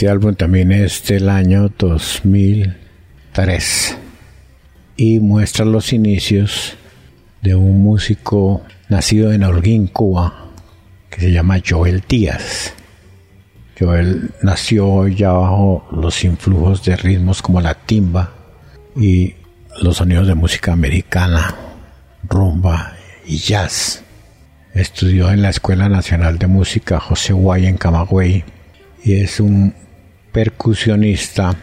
Este 0.03 0.11
álbum 0.11 0.35
también 0.35 0.73
es 0.73 1.01
del 1.05 1.29
año 1.29 1.71
2003 1.79 3.97
y 4.97 5.21
muestra 5.21 5.63
los 5.63 5.93
inicios 5.93 6.75
de 7.41 7.55
un 7.55 7.81
músico 7.81 8.63
nacido 8.89 9.31
en 9.31 9.45
Holguín, 9.45 9.87
Cuba, 9.87 10.51
que 11.09 11.21
se 11.21 11.31
llama 11.31 11.61
Joel 11.65 12.03
Díaz. 12.05 12.73
Joel 13.79 14.31
nació 14.41 15.07
ya 15.07 15.31
bajo 15.31 15.87
los 15.93 16.21
influjos 16.25 16.83
de 16.83 16.97
ritmos 16.97 17.41
como 17.41 17.61
la 17.61 17.73
timba 17.73 18.33
y 18.97 19.35
los 19.81 19.95
sonidos 19.95 20.27
de 20.27 20.35
música 20.35 20.73
americana, 20.73 21.55
rumba 22.27 22.97
y 23.25 23.37
jazz. 23.37 24.03
Estudió 24.73 25.31
en 25.31 25.41
la 25.41 25.51
Escuela 25.51 25.87
Nacional 25.87 26.39
de 26.39 26.47
Música 26.47 26.99
José 26.99 27.31
Guay 27.31 27.67
en 27.67 27.77
Camagüey 27.77 28.43
y 29.01 29.21
es 29.21 29.39
un 29.39 29.81
percusionista 30.33 31.55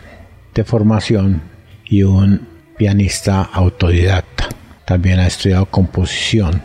de 0.54 0.64
formación 0.64 1.42
y 1.84 2.04
un 2.04 2.48
pianista 2.78 3.42
autodidacta. 3.42 4.48
También 4.86 5.20
ha 5.20 5.26
estudiado 5.26 5.66
composición 5.66 6.62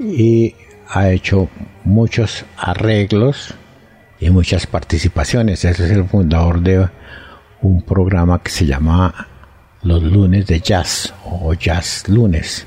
y 0.00 0.56
ha 0.88 1.10
hecho 1.10 1.48
muchos 1.84 2.44
arreglos 2.56 3.54
y 4.18 4.30
muchas 4.30 4.66
participaciones. 4.66 5.64
Es 5.64 5.78
el 5.78 6.04
fundador 6.06 6.60
de 6.60 6.88
un 7.60 7.82
programa 7.82 8.42
que 8.42 8.50
se 8.50 8.66
llama 8.66 9.28
Los 9.82 10.02
Lunes 10.02 10.46
de 10.46 10.60
Jazz 10.60 11.14
o 11.24 11.54
Jazz 11.54 12.08
Lunes. 12.08 12.66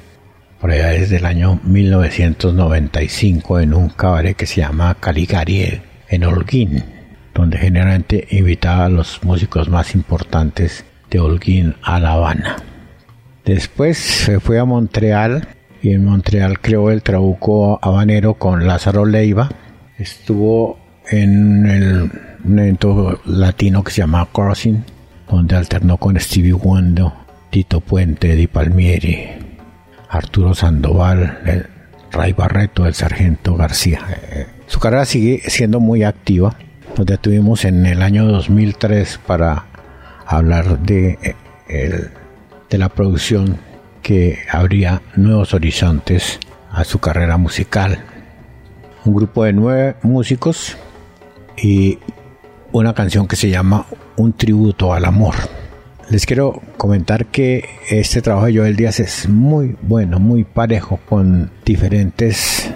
Por 0.61 0.71
allá 0.71 0.89
desde 0.89 1.17
el 1.17 1.25
año 1.25 1.59
1995 1.63 3.59
en 3.59 3.73
un 3.73 3.89
cabaret 3.89 4.37
que 4.37 4.45
se 4.45 4.61
llama 4.61 4.95
Caligari 4.99 5.81
en 6.07 6.23
Holguín, 6.23 6.94
donde 7.35 7.57
generalmente 7.57 8.27
invitaba 8.31 8.85
a 8.85 8.89
los 8.89 9.23
músicos 9.23 9.69
más 9.69 9.93
importantes 9.93 10.85
de 11.11 11.19
Holguín 11.19 11.75
a 11.83 11.99
La 11.99 12.13
Habana. 12.13 12.55
Después 13.43 13.97
se 13.97 14.39
fue 14.39 14.57
a 14.57 14.65
Montreal 14.65 15.49
y 15.83 15.91
en 15.91 16.03
Montreal 16.03 16.59
creó 16.59 16.89
el 16.89 17.03
trabuco 17.03 17.77
habanero 17.81 18.35
con 18.35 18.65
Lázaro 18.65 19.05
Leiva. 19.05 19.49
Estuvo 19.99 20.79
en 21.09 21.67
el, 21.67 22.11
un 22.43 22.57
evento 22.59 23.19
latino 23.25 23.83
que 23.83 23.91
se 23.91 24.01
llama 24.01 24.27
Crossing, 24.31 24.83
donde 25.29 25.55
alternó 25.55 25.97
con 25.97 26.19
Stevie 26.19 26.53
Wonder, 26.53 27.11
Tito 27.51 27.81
Puente, 27.81 28.35
Di 28.35 28.47
Palmieri, 28.47 29.27
Arturo 30.09 30.55
Sandoval, 30.55 31.39
el 31.45 31.67
Ray 32.11 32.33
Barreto, 32.33 32.87
el 32.87 32.93
Sargento 32.93 33.55
García. 33.55 33.99
Eh, 34.31 34.47
su 34.67 34.79
carrera 34.79 35.05
sigue 35.05 35.43
siendo 35.47 35.79
muy 35.79 36.03
activa. 36.03 36.55
Nos 36.97 37.05
detuvimos 37.05 37.65
en 37.65 37.85
el 37.85 38.01
año 38.01 38.25
2003 38.25 39.19
para 39.27 39.65
hablar 40.25 40.79
de, 40.79 41.35
eh, 41.67 42.09
de 42.69 42.77
la 42.77 42.87
producción 42.87 43.57
que 44.01 44.39
abría 44.49 45.01
nuevos 45.17 45.53
horizontes 45.53 46.39
a 46.71 46.85
su 46.85 46.99
carrera 46.99 47.35
musical. 47.35 47.99
Un 49.03 49.13
grupo 49.13 49.43
de 49.43 49.51
nueve 49.51 49.95
músicos 50.03 50.77
y 51.57 51.99
una 52.71 52.93
canción 52.93 53.27
que 53.27 53.35
se 53.35 53.49
llama 53.49 53.87
Un 54.15 54.31
tributo 54.31 54.93
al 54.93 55.03
amor. 55.03 55.35
Les 56.09 56.25
quiero 56.25 56.61
comentar 56.77 57.25
que 57.25 57.65
este 57.89 58.21
trabajo 58.21 58.45
de 58.45 58.55
Joel 58.55 58.77
Díaz 58.77 59.01
es 59.01 59.27
muy 59.27 59.75
bueno, 59.81 60.17
muy 60.19 60.45
parejo, 60.45 61.01
con 61.09 61.51
diferentes 61.65 62.71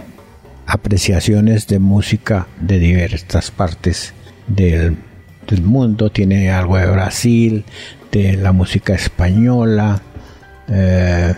apreciaciones 0.69 1.65
de 1.67 1.79
música 1.79 2.45
de 2.61 2.77
diversas 2.77 3.49
partes 3.49 4.13
del, 4.47 4.97
mundo. 5.63 6.11
Tiene 6.11 6.51
algo 6.51 6.77
de 6.77 6.85
Brasil, 6.85 7.65
de 8.11 8.37
la 8.37 8.51
música 8.51 8.93
española, 8.93 9.99
eh, 10.67 11.33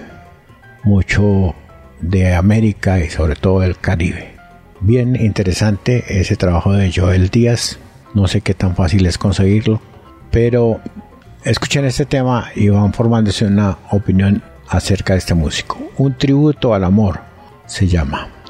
mucho 0.83 1.55
de 2.01 2.33
América 2.35 2.99
y 2.99 3.09
sobre 3.09 3.35
todo 3.37 3.61
del 3.61 3.77
Caribe. 3.77 4.35
Bien 4.81 5.15
interesante 5.15 6.19
ese 6.19 6.35
trabajo 6.35 6.73
de 6.73 6.91
Joel 6.91 7.29
Díaz. 7.29 7.79
No 8.13 8.27
sé 8.27 8.41
qué 8.41 8.53
tan 8.53 8.75
fácil 8.75 9.05
es 9.05 9.17
conseguirlo, 9.17 9.79
pero 10.29 10.81
escuchen 11.45 11.85
este 11.85 12.05
tema 12.05 12.49
y 12.53 12.67
van 12.67 12.91
formándose 12.91 13.45
una 13.45 13.77
opinión 13.91 14.43
acerca 14.67 15.13
de 15.13 15.19
este 15.19 15.35
músico. 15.35 15.77
Un 15.97 16.17
tributo 16.17 16.73
al 16.73 16.83
amor 16.83 17.21
se 17.65 17.87
llama. 17.87 18.40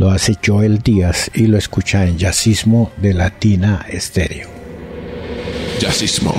Lo 0.00 0.10
hace 0.10 0.38
Joel 0.42 0.78
Díaz 0.78 1.30
y 1.34 1.46
lo 1.46 1.58
escucha 1.58 2.06
en 2.06 2.16
Jazzismo 2.16 2.90
de 2.96 3.12
Latina 3.12 3.84
Estéreo. 3.86 4.48
Jazzismo. 5.78 6.32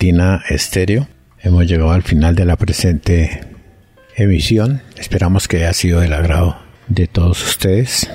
Latina 0.00 0.42
Estéreo, 0.48 1.08
hemos 1.40 1.66
llegado 1.66 1.92
al 1.92 2.02
final 2.02 2.34
de 2.34 2.46
la 2.46 2.56
presente 2.56 3.42
emisión. 4.16 4.80
Esperamos 4.96 5.46
que 5.46 5.58
haya 5.58 5.74
sido 5.74 6.00
del 6.00 6.14
agrado 6.14 6.56
de 6.88 7.06
todos 7.06 7.46
ustedes. 7.46 8.10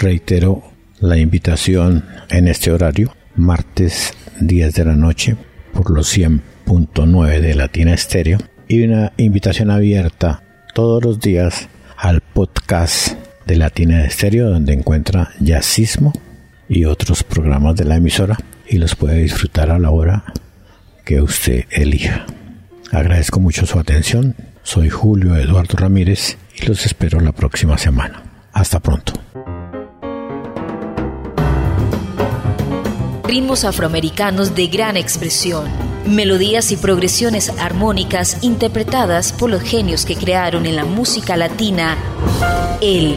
Reitero 0.00 0.64
la 0.98 1.16
invitación 1.16 2.04
en 2.28 2.48
este 2.48 2.72
horario, 2.72 3.14
martes 3.36 4.14
10 4.40 4.74
de 4.74 4.84
la 4.84 4.96
noche, 4.96 5.36
por 5.72 5.92
los 5.92 6.12
100.9 6.12 7.40
de 7.40 7.54
Latina 7.54 7.94
Estéreo, 7.94 8.38
y 8.66 8.82
una 8.82 9.12
invitación 9.16 9.70
abierta 9.70 10.42
todos 10.74 11.04
los 11.04 11.20
días 11.20 11.68
al 11.96 12.20
podcast 12.20 13.12
de 13.46 13.54
Latina 13.54 14.04
Estéreo, 14.04 14.50
donde 14.50 14.72
encuentra 14.72 15.30
Jazzismo 15.38 16.12
y 16.68 16.84
otros 16.84 17.22
programas 17.22 17.76
de 17.76 17.84
la 17.84 17.94
emisora 17.94 18.36
y 18.68 18.78
los 18.78 18.96
puede 18.96 19.20
disfrutar 19.20 19.70
a 19.70 19.78
la 19.78 19.90
hora 19.90 20.24
que 21.06 21.22
usted 21.22 21.64
elija. 21.70 22.26
Agradezco 22.90 23.38
mucho 23.38 23.64
su 23.64 23.78
atención. 23.78 24.34
Soy 24.64 24.90
Julio 24.90 25.36
Eduardo 25.36 25.76
Ramírez 25.78 26.36
y 26.56 26.66
los 26.66 26.84
espero 26.84 27.20
la 27.20 27.30
próxima 27.30 27.78
semana. 27.78 28.24
Hasta 28.52 28.80
pronto. 28.80 29.12
Ritmos 33.22 33.64
afroamericanos 33.64 34.54
de 34.56 34.66
gran 34.66 34.96
expresión, 34.96 35.66
melodías 36.06 36.72
y 36.72 36.76
progresiones 36.76 37.50
armónicas 37.50 38.42
interpretadas 38.42 39.32
por 39.32 39.50
los 39.50 39.62
genios 39.62 40.04
que 40.04 40.16
crearon 40.16 40.66
en 40.66 40.74
la 40.74 40.84
música 40.84 41.36
latina 41.36 41.96
el 42.80 43.16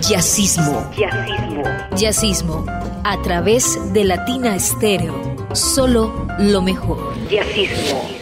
jazzismo. 0.00 0.90
Jazzismo. 0.96 1.62
Jazzismo 1.96 2.66
a 3.04 3.20
través 3.22 3.78
de 3.92 4.04
Latina 4.04 4.54
Estéreo. 4.54 5.36
Solo 5.52 6.19
lo 6.38 6.62
mejor. 6.62 7.14
Jazzismo. 7.28 8.19